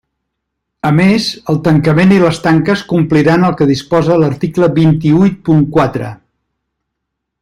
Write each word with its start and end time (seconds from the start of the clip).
A 0.87 0.89
més 0.99 1.27
el 1.53 1.59
tancament 1.67 2.15
i 2.15 2.17
les 2.23 2.41
tanques 2.47 2.83
compliran 2.93 3.45
el 3.49 3.53
que 3.59 3.69
disposa 3.73 4.17
l'article 4.23 4.71
vint-i-huit 4.81 5.37
punt 5.51 5.63
quatre. 5.77 6.09